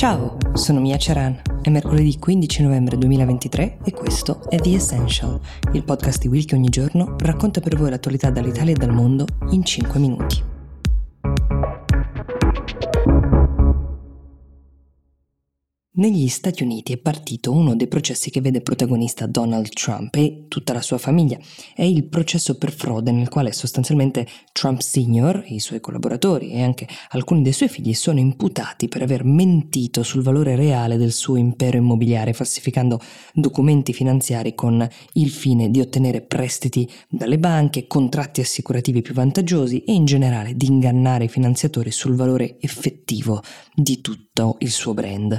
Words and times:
Ciao, 0.00 0.38
sono 0.54 0.80
Mia 0.80 0.96
Ceran. 0.96 1.42
È 1.60 1.68
mercoledì 1.68 2.18
15 2.18 2.62
novembre 2.62 2.96
2023 2.96 3.80
e 3.84 3.92
questo 3.92 4.48
è 4.48 4.56
The 4.56 4.74
Essential, 4.74 5.38
il 5.74 5.84
podcast 5.84 6.22
di 6.22 6.28
Will 6.28 6.46
che 6.46 6.54
ogni 6.54 6.70
giorno 6.70 7.16
racconta 7.18 7.60
per 7.60 7.76
voi 7.76 7.90
l'attualità 7.90 8.30
dall'Italia 8.30 8.72
e 8.72 8.78
dal 8.78 8.94
mondo 8.94 9.26
in 9.50 9.62
5 9.62 10.00
minuti. 10.00 10.49
Negli 15.92 16.28
Stati 16.28 16.62
Uniti 16.62 16.92
è 16.92 16.98
partito 16.98 17.50
uno 17.50 17.74
dei 17.74 17.88
processi 17.88 18.30
che 18.30 18.40
vede 18.40 18.60
protagonista 18.60 19.26
Donald 19.26 19.70
Trump 19.70 20.14
e 20.14 20.44
tutta 20.46 20.72
la 20.72 20.82
sua 20.82 20.98
famiglia. 20.98 21.36
È 21.74 21.82
il 21.82 22.04
processo 22.04 22.56
per 22.56 22.70
frode 22.70 23.10
nel 23.10 23.28
quale 23.28 23.52
sostanzialmente 23.52 24.24
Trump 24.52 24.82
Sr., 24.82 25.46
i 25.48 25.58
suoi 25.58 25.80
collaboratori 25.80 26.52
e 26.52 26.62
anche 26.62 26.86
alcuni 27.08 27.42
dei 27.42 27.52
suoi 27.52 27.68
figli 27.68 27.92
sono 27.92 28.20
imputati 28.20 28.86
per 28.86 29.02
aver 29.02 29.24
mentito 29.24 30.04
sul 30.04 30.22
valore 30.22 30.54
reale 30.54 30.96
del 30.96 31.10
suo 31.10 31.34
impero 31.34 31.78
immobiliare, 31.78 32.34
falsificando 32.34 33.00
documenti 33.34 33.92
finanziari 33.92 34.54
con 34.54 34.88
il 35.14 35.30
fine 35.30 35.72
di 35.72 35.80
ottenere 35.80 36.20
prestiti 36.20 36.88
dalle 37.08 37.40
banche, 37.40 37.88
contratti 37.88 38.40
assicurativi 38.40 39.02
più 39.02 39.12
vantaggiosi 39.12 39.82
e 39.82 39.92
in 39.92 40.04
generale 40.04 40.54
di 40.54 40.66
ingannare 40.66 41.24
i 41.24 41.28
finanziatori 41.28 41.90
sul 41.90 42.14
valore 42.14 42.58
effettivo 42.60 43.42
di 43.74 44.00
tutto 44.00 44.54
il 44.60 44.70
suo 44.70 44.94
brand. 44.94 45.36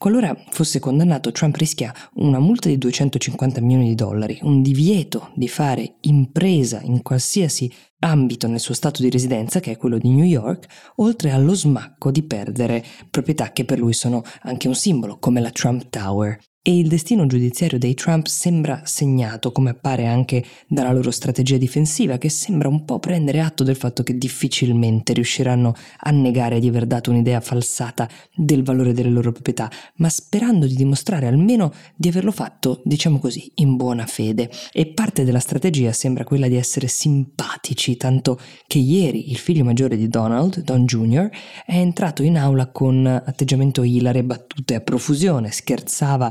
Qualora 0.00 0.34
fosse 0.48 0.78
condannato, 0.78 1.30
Trump 1.30 1.56
rischia 1.56 1.92
una 2.14 2.38
multa 2.38 2.70
di 2.70 2.78
250 2.78 3.60
milioni 3.60 3.88
di 3.88 3.94
dollari, 3.94 4.38
un 4.40 4.62
divieto 4.62 5.30
di 5.34 5.46
fare 5.46 5.96
impresa 6.00 6.80
in 6.80 7.02
qualsiasi 7.02 7.70
ambito 7.98 8.48
nel 8.48 8.60
suo 8.60 8.72
stato 8.72 9.02
di 9.02 9.10
residenza, 9.10 9.60
che 9.60 9.72
è 9.72 9.76
quello 9.76 9.98
di 9.98 10.08
New 10.08 10.24
York, 10.24 10.92
oltre 10.96 11.32
allo 11.32 11.52
smacco 11.52 12.10
di 12.10 12.22
perdere 12.22 12.82
proprietà 13.10 13.52
che 13.52 13.66
per 13.66 13.78
lui 13.78 13.92
sono 13.92 14.22
anche 14.44 14.68
un 14.68 14.74
simbolo, 14.74 15.18
come 15.18 15.42
la 15.42 15.50
Trump 15.50 15.90
Tower. 15.90 16.38
E 16.62 16.76
il 16.76 16.88
destino 16.88 17.24
giudiziario 17.24 17.78
dei 17.78 17.94
Trump 17.94 18.26
sembra 18.26 18.82
segnato, 18.84 19.50
come 19.50 19.70
appare 19.70 20.06
anche 20.06 20.44
dalla 20.68 20.92
loro 20.92 21.10
strategia 21.10 21.56
difensiva, 21.56 22.18
che 22.18 22.28
sembra 22.28 22.68
un 22.68 22.84
po' 22.84 22.98
prendere 22.98 23.40
atto 23.40 23.64
del 23.64 23.76
fatto 23.76 24.02
che 24.02 24.18
difficilmente 24.18 25.14
riusciranno 25.14 25.74
a 26.00 26.10
negare 26.10 26.60
di 26.60 26.68
aver 26.68 26.84
dato 26.84 27.12
un'idea 27.12 27.40
falsata 27.40 28.06
del 28.34 28.62
valore 28.62 28.92
delle 28.92 29.08
loro 29.08 29.32
proprietà, 29.32 29.70
ma 29.96 30.10
sperando 30.10 30.66
di 30.66 30.74
dimostrare 30.74 31.26
almeno 31.26 31.72
di 31.96 32.08
averlo 32.08 32.30
fatto, 32.30 32.82
diciamo 32.84 33.18
così, 33.20 33.50
in 33.54 33.76
buona 33.76 34.04
fede. 34.04 34.50
E 34.70 34.88
parte 34.88 35.24
della 35.24 35.40
strategia 35.40 35.94
sembra 35.94 36.24
quella 36.24 36.46
di 36.46 36.56
essere 36.56 36.88
simpatici, 36.88 37.96
tanto 37.96 38.38
che 38.66 38.78
ieri 38.78 39.30
il 39.30 39.38
figlio 39.38 39.64
maggiore 39.64 39.96
di 39.96 40.08
Donald, 40.08 40.60
Don 40.60 40.84
Jr., 40.84 41.30
è 41.64 41.76
entrato 41.76 42.22
in 42.22 42.36
aula 42.36 42.66
con 42.66 43.06
atteggiamento 43.06 43.82
ilare, 43.82 44.22
battute 44.22 44.74
a 44.74 44.80
profusione, 44.82 45.50
scherzava 45.50 46.30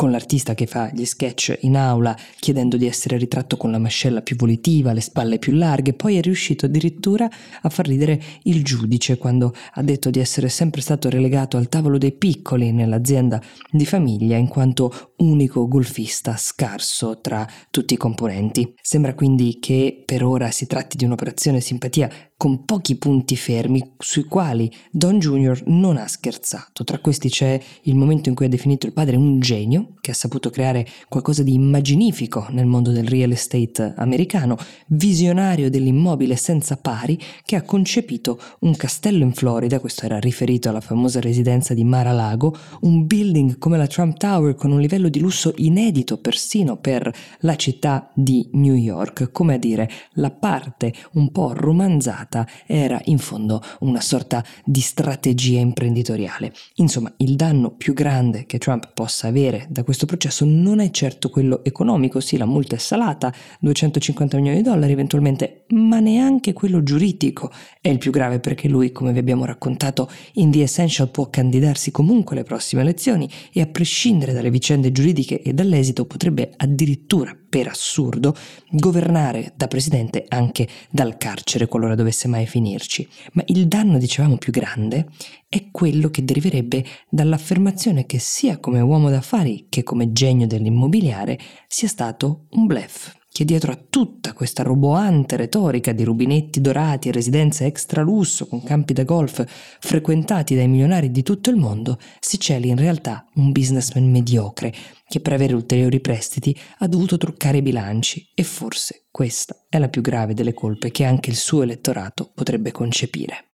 con 0.00 0.10
l'artista 0.10 0.54
che 0.54 0.64
fa 0.64 0.90
gli 0.94 1.04
sketch 1.04 1.58
in 1.60 1.76
aula 1.76 2.16
chiedendo 2.38 2.78
di 2.78 2.86
essere 2.86 3.18
ritratto 3.18 3.58
con 3.58 3.70
la 3.70 3.76
mascella 3.76 4.22
più 4.22 4.34
volitiva, 4.34 4.94
le 4.94 5.02
spalle 5.02 5.38
più 5.38 5.52
larghe, 5.52 5.92
poi 5.92 6.16
è 6.16 6.22
riuscito 6.22 6.64
addirittura 6.64 7.28
a 7.60 7.68
far 7.68 7.86
ridere 7.86 8.18
il 8.44 8.64
giudice 8.64 9.18
quando 9.18 9.52
ha 9.74 9.82
detto 9.82 10.08
di 10.08 10.18
essere 10.18 10.48
sempre 10.48 10.80
stato 10.80 11.10
relegato 11.10 11.58
al 11.58 11.68
tavolo 11.68 11.98
dei 11.98 12.12
piccoli 12.12 12.72
nell'azienda 12.72 13.42
di 13.70 13.84
famiglia 13.84 14.38
in 14.38 14.48
quanto 14.48 15.12
unico 15.16 15.68
golfista 15.68 16.34
scarso 16.34 17.20
tra 17.20 17.46
tutti 17.70 17.92
i 17.92 17.98
componenti. 17.98 18.72
Sembra 18.80 19.12
quindi 19.12 19.58
che 19.60 20.02
per 20.06 20.24
ora 20.24 20.50
si 20.50 20.66
tratti 20.66 20.96
di 20.96 21.04
un'operazione 21.04 21.60
simpatia 21.60 22.08
con 22.40 22.64
pochi 22.64 22.96
punti 22.96 23.36
fermi 23.36 23.96
sui 23.98 24.24
quali 24.24 24.72
Don 24.90 25.18
Jr. 25.18 25.64
non 25.66 25.98
ha 25.98 26.08
scherzato. 26.08 26.84
Tra 26.84 26.98
questi 26.98 27.28
c'è 27.28 27.60
il 27.82 27.94
momento 27.94 28.30
in 28.30 28.34
cui 28.34 28.46
ha 28.46 28.48
definito 28.48 28.86
il 28.86 28.94
padre 28.94 29.16
un 29.16 29.40
genio, 29.40 29.89
che 30.00 30.10
ha 30.10 30.14
saputo 30.14 30.50
creare 30.50 30.86
qualcosa 31.08 31.42
di 31.42 31.54
immaginifico 31.54 32.46
nel 32.50 32.66
mondo 32.66 32.90
del 32.90 33.06
real 33.06 33.32
estate 33.32 33.94
americano, 33.96 34.56
visionario 34.88 35.70
dell'immobile 35.70 36.36
senza 36.36 36.76
pari, 36.76 37.18
che 37.44 37.56
ha 37.56 37.62
concepito 37.62 38.40
un 38.60 38.76
castello 38.76 39.24
in 39.24 39.32
Florida, 39.32 39.80
questo 39.80 40.04
era 40.04 40.18
riferito 40.18 40.68
alla 40.68 40.80
famosa 40.80 41.20
residenza 41.20 41.74
di 41.74 41.84
Mar-a-Lago, 41.84 42.56
un 42.80 43.06
building 43.06 43.58
come 43.58 43.76
la 43.76 43.86
Trump 43.86 44.16
Tower 44.16 44.54
con 44.54 44.72
un 44.72 44.80
livello 44.80 45.08
di 45.08 45.20
lusso 45.20 45.52
inedito 45.56 46.18
persino 46.18 46.76
per 46.76 47.12
la 47.40 47.56
città 47.56 48.10
di 48.14 48.48
New 48.52 48.74
York, 48.74 49.30
come 49.32 49.54
a 49.54 49.58
dire 49.58 49.88
la 50.14 50.30
parte 50.30 50.92
un 51.12 51.30
po' 51.30 51.52
romanzata 51.54 52.46
era 52.66 53.00
in 53.04 53.18
fondo 53.18 53.62
una 53.80 54.00
sorta 54.00 54.44
di 54.64 54.80
strategia 54.80 55.60
imprenditoriale. 55.60 56.52
Insomma, 56.76 57.12
il 57.18 57.36
danno 57.36 57.70
più 57.70 57.94
grande 57.94 58.46
che 58.46 58.58
Trump 58.58 58.92
possa 58.92 59.28
avere 59.28 59.66
da 59.70 59.84
questo 59.84 60.04
processo 60.04 60.44
non 60.44 60.80
è 60.80 60.90
certo 60.90 61.30
quello 61.30 61.62
economico, 61.62 62.18
sì, 62.18 62.36
la 62.36 62.44
multa 62.44 62.74
è 62.74 62.78
salata, 62.78 63.32
250 63.60 64.36
milioni 64.36 64.56
di 64.56 64.62
dollari 64.64 64.90
eventualmente, 64.90 65.64
ma 65.68 66.00
neanche 66.00 66.52
quello 66.52 66.82
giuridico 66.82 67.52
è 67.80 67.88
il 67.88 67.98
più 67.98 68.10
grave 68.10 68.40
perché 68.40 68.66
lui, 68.66 68.90
come 68.90 69.12
vi 69.12 69.20
abbiamo 69.20 69.44
raccontato 69.44 70.10
in 70.34 70.50
The 70.50 70.62
Essential, 70.62 71.10
può 71.10 71.30
candidarsi 71.30 71.92
comunque 71.92 72.34
alle 72.34 72.44
prossime 72.44 72.82
elezioni 72.82 73.30
e 73.52 73.60
a 73.60 73.66
prescindere 73.66 74.32
dalle 74.32 74.50
vicende 74.50 74.90
giuridiche 74.90 75.40
e 75.40 75.52
dall'esito 75.52 76.04
potrebbe 76.04 76.52
addirittura 76.56 77.32
per 77.50 77.66
assurdo, 77.66 78.34
governare 78.70 79.52
da 79.56 79.66
presidente 79.66 80.24
anche 80.28 80.66
dal 80.88 81.18
carcere 81.18 81.66
qualora 81.66 81.94
dovesse 81.94 82.28
mai 82.28 82.46
finirci. 82.46 83.06
Ma 83.32 83.42
il 83.46 83.66
danno, 83.66 83.98
dicevamo, 83.98 84.38
più 84.38 84.52
grande 84.52 85.08
è 85.48 85.70
quello 85.70 86.08
che 86.08 86.24
deriverebbe 86.24 86.84
dall'affermazione 87.08 88.06
che 88.06 88.20
sia 88.20 88.58
come 88.58 88.80
uomo 88.80 89.10
d'affari 89.10 89.66
che 89.68 89.82
come 89.82 90.12
genio 90.12 90.46
dell'immobiliare 90.46 91.38
sia 91.66 91.88
stato 91.88 92.46
un 92.50 92.66
blef 92.66 93.18
che 93.32 93.44
dietro 93.44 93.72
a 93.72 93.78
tutta 93.88 94.32
questa 94.32 94.62
roboante 94.62 95.36
retorica 95.36 95.92
di 95.92 96.04
rubinetti 96.04 96.60
dorati 96.60 97.08
e 97.08 97.12
residenze 97.12 97.64
extra 97.64 98.02
lusso 98.02 98.46
con 98.46 98.62
campi 98.62 98.92
da 98.92 99.04
golf 99.04 99.44
frequentati 99.78 100.54
dai 100.54 100.68
milionari 100.68 101.10
di 101.10 101.22
tutto 101.22 101.50
il 101.50 101.56
mondo, 101.56 101.98
si 102.18 102.38
celi 102.40 102.68
in 102.68 102.76
realtà 102.76 103.26
un 103.34 103.52
businessman 103.52 104.10
mediocre 104.10 104.72
che 105.06 105.20
per 105.20 105.32
avere 105.32 105.54
ulteriori 105.54 106.00
prestiti 106.00 106.56
ha 106.78 106.86
dovuto 106.86 107.16
truccare 107.16 107.58
i 107.58 107.62
bilanci 107.62 108.30
e 108.34 108.42
forse 108.42 109.06
questa 109.10 109.64
è 109.68 109.78
la 109.78 109.88
più 109.88 110.02
grave 110.02 110.34
delle 110.34 110.54
colpe 110.54 110.90
che 110.90 111.04
anche 111.04 111.30
il 111.30 111.36
suo 111.36 111.62
elettorato 111.62 112.30
potrebbe 112.34 112.72
concepire. 112.72 113.49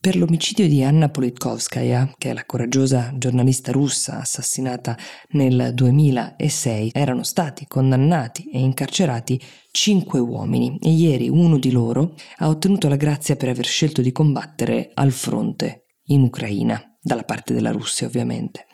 Per 0.00 0.16
l'omicidio 0.16 0.68
di 0.68 0.84
Anna 0.84 1.08
Politkovskaya, 1.08 2.14
che 2.18 2.30
è 2.30 2.32
la 2.32 2.44
coraggiosa 2.46 3.12
giornalista 3.16 3.72
russa 3.72 4.20
assassinata 4.20 4.96
nel 5.30 5.72
2006, 5.74 6.92
erano 6.94 7.24
stati 7.24 7.66
condannati 7.66 8.48
e 8.48 8.60
incarcerati 8.60 9.40
cinque 9.72 10.20
uomini 10.20 10.78
e 10.80 10.90
ieri 10.90 11.28
uno 11.28 11.58
di 11.58 11.72
loro 11.72 12.14
ha 12.36 12.48
ottenuto 12.48 12.86
la 12.86 12.94
grazia 12.94 13.34
per 13.34 13.48
aver 13.48 13.66
scelto 13.66 14.00
di 14.00 14.12
combattere 14.12 14.92
al 14.94 15.10
fronte 15.10 15.86
in 16.10 16.22
Ucraina, 16.22 16.80
dalla 17.00 17.24
parte 17.24 17.52
della 17.52 17.72
Russia 17.72 18.06
ovviamente. 18.06 18.66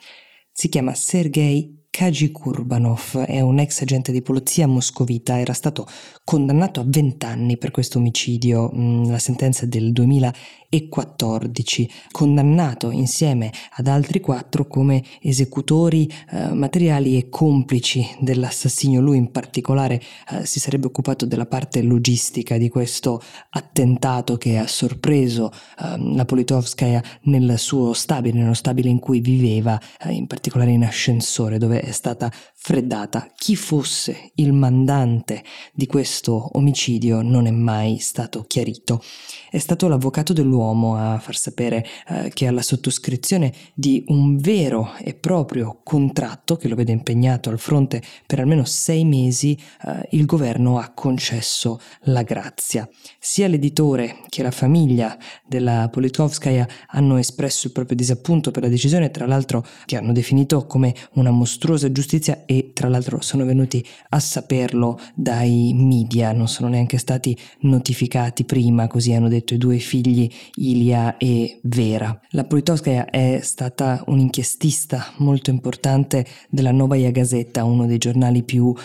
Si 0.51 0.69
chiama 0.69 0.93
Sergei 0.93 1.84
Kaji 1.95 2.29
Kurbanov 2.33 3.19
è 3.19 3.39
un 3.39 3.57
ex 3.57 3.81
agente 3.83 4.11
di 4.11 4.21
polizia 4.21 4.67
moscovita, 4.67 5.39
era 5.39 5.53
stato 5.53 5.87
condannato 6.25 6.81
a 6.81 6.83
20 6.85 7.25
anni 7.25 7.57
per 7.57 7.71
questo 7.71 7.99
omicidio, 7.99 8.69
mm, 8.75 9.09
la 9.09 9.17
sentenza 9.17 9.65
del 9.65 9.93
2014, 9.93 11.89
condannato 12.11 12.91
insieme 12.91 13.49
ad 13.77 13.87
altri 13.87 14.19
quattro 14.19 14.67
come 14.67 15.05
esecutori 15.21 16.11
eh, 16.31 16.49
materiali 16.51 17.17
e 17.17 17.29
complici 17.29 18.05
dell'assassinio. 18.19 18.99
Lui 18.99 19.15
in 19.15 19.31
particolare 19.31 20.01
eh, 20.31 20.45
si 20.45 20.59
sarebbe 20.59 20.87
occupato 20.87 21.25
della 21.25 21.45
parte 21.45 21.81
logistica 21.81 22.57
di 22.57 22.67
questo 22.67 23.21
attentato 23.51 24.35
che 24.35 24.57
ha 24.57 24.67
sorpreso 24.67 25.49
eh, 25.79 25.95
la 26.13 26.25
Politovskaya 26.25 27.01
nel 27.21 27.57
suo 27.57 27.93
stabile, 27.93 28.39
nello 28.39 28.53
stabile 28.53 28.89
in 28.89 28.99
cui 28.99 29.21
viveva, 29.21 29.79
eh, 30.01 30.11
in 30.11 30.27
particolare 30.27 30.71
in 30.71 30.83
ascensore 30.83 31.57
dove 31.57 31.83
è 31.85 31.91
stata 31.91 32.31
freddata. 32.53 33.31
Chi 33.35 33.55
fosse 33.55 34.31
il 34.35 34.53
mandante 34.53 35.43
di 35.73 35.85
questo 35.85 36.49
omicidio 36.53 37.21
non 37.21 37.45
è 37.45 37.51
mai 37.51 37.99
stato 37.99 38.43
chiarito. 38.47 39.01
È 39.49 39.59
stato 39.59 39.87
l'avvocato 39.87 40.33
dell'uomo 40.33 40.95
a 40.95 41.19
far 41.19 41.35
sapere 41.35 41.85
eh, 42.07 42.31
che 42.33 42.47
alla 42.47 42.61
sottoscrizione 42.61 43.53
di 43.73 44.03
un 44.07 44.37
vero 44.37 44.93
e 44.97 45.13
proprio 45.13 45.79
contratto 45.83 46.55
che 46.55 46.67
lo 46.67 46.75
vede 46.75 46.91
impegnato 46.91 47.49
al 47.49 47.59
fronte 47.59 48.01
per 48.25 48.39
almeno 48.39 48.65
sei 48.65 49.05
mesi, 49.05 49.57
eh, 49.83 50.07
il 50.11 50.25
governo 50.25 50.79
ha 50.79 50.89
concesso 50.89 51.79
la 52.03 52.23
grazia. 52.23 52.89
Sia 53.19 53.47
l'editore 53.47 54.21
che 54.29 54.41
la 54.43 54.51
famiglia 54.51 55.17
della 55.47 55.87
Politkovskaya 55.89 56.67
hanno 56.87 57.17
espresso 57.17 57.67
il 57.67 57.73
proprio 57.73 57.95
disappunto 57.95 58.51
per 58.51 58.63
la 58.63 58.69
decisione, 58.69 59.11
tra 59.11 59.25
l'altro 59.25 59.65
che 59.85 59.97
hanno 59.97 60.11
definito 60.11 60.65
come 60.65 60.93
una 61.13 61.31
mostruosa 61.31 61.74
giustizia 61.91 62.43
e 62.45 62.71
tra 62.73 62.89
l'altro 62.89 63.21
sono 63.21 63.45
venuti 63.45 63.85
a 64.09 64.19
saperlo 64.19 64.99
dai 65.13 65.71
media, 65.73 66.31
non 66.31 66.47
sono 66.47 66.69
neanche 66.69 66.97
stati 66.97 67.37
notificati 67.61 68.43
prima, 68.45 68.87
così 68.87 69.13
hanno 69.13 69.27
detto 69.27 69.53
i 69.53 69.57
due 69.57 69.77
figli 69.77 70.29
Ilia 70.55 71.17
e 71.17 71.59
Vera. 71.63 72.19
La 72.29 72.45
Politkovskaya 72.45 73.05
è 73.09 73.39
stata 73.41 74.03
un'inchiestista 74.07 75.13
molto 75.17 75.49
importante 75.49 76.25
della 76.49 76.71
Novaya 76.71 77.11
Gazeta, 77.11 77.63
uno 77.63 77.85
dei 77.85 77.97
giornali 77.97 78.43
più 78.43 78.65
uh, 78.65 78.75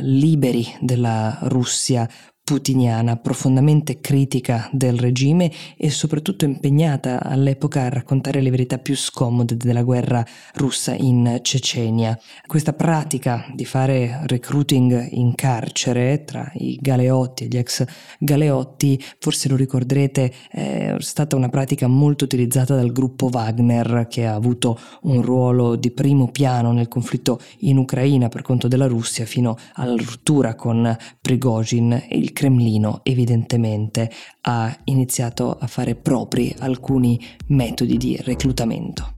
liberi 0.00 0.66
della 0.80 1.38
Russia 1.42 2.08
putiniana, 2.44 3.16
profondamente 3.16 4.00
critica 4.00 4.68
del 4.70 4.98
regime 4.98 5.50
e 5.78 5.88
soprattutto 5.88 6.44
impegnata 6.44 7.22
all'epoca 7.22 7.84
a 7.84 7.88
raccontare 7.88 8.42
le 8.42 8.50
verità 8.50 8.76
più 8.76 8.94
scomode 8.94 9.56
della 9.56 9.82
guerra 9.82 10.22
russa 10.56 10.92
in 10.92 11.38
Cecenia. 11.40 12.18
Questa 12.46 12.74
pratica 12.74 13.46
di 13.54 13.64
fare 13.64 14.20
recruiting 14.26 15.08
in 15.12 15.34
carcere 15.34 16.24
tra 16.24 16.52
i 16.56 16.78
galeotti 16.78 17.44
e 17.44 17.46
gli 17.46 17.56
ex 17.56 17.82
galeotti, 18.18 19.02
forse 19.18 19.48
lo 19.48 19.56
ricorderete, 19.56 20.32
è 20.50 20.96
stata 20.98 21.36
una 21.36 21.48
pratica 21.48 21.86
molto 21.86 22.24
utilizzata 22.24 22.76
dal 22.76 22.92
gruppo 22.92 23.30
Wagner 23.32 24.06
che 24.10 24.26
ha 24.26 24.34
avuto 24.34 24.78
un 25.02 25.22
ruolo 25.22 25.76
di 25.76 25.90
primo 25.92 26.28
piano 26.30 26.72
nel 26.72 26.88
conflitto 26.88 27.40
in 27.60 27.78
Ucraina 27.78 28.28
per 28.28 28.42
conto 28.42 28.68
della 28.68 28.86
Russia 28.86 29.24
fino 29.24 29.56
alla 29.76 29.96
rottura 29.96 30.54
con 30.54 30.94
Prigozhin 31.22 32.04
e 32.06 32.18
il 32.18 32.32
Cremlino 32.34 33.00
evidentemente 33.02 34.10
ha 34.42 34.76
iniziato 34.84 35.56
a 35.58 35.66
fare 35.66 35.94
propri 35.94 36.54
alcuni 36.58 37.18
metodi 37.46 37.96
di 37.96 38.18
reclutamento. 38.20 39.12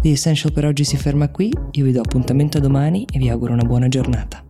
The 0.00 0.10
Essential 0.10 0.52
per 0.52 0.64
oggi 0.64 0.84
si 0.84 0.96
ferma 0.96 1.28
qui, 1.28 1.52
io 1.72 1.84
vi 1.84 1.92
do 1.92 2.00
appuntamento 2.00 2.58
a 2.58 2.60
domani 2.60 3.06
e 3.12 3.18
vi 3.18 3.28
auguro 3.28 3.52
una 3.52 3.64
buona 3.64 3.86
giornata. 3.86 4.47